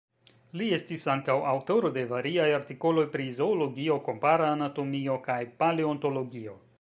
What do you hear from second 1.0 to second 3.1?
ankaŭ aŭtoro de variaj artikoloj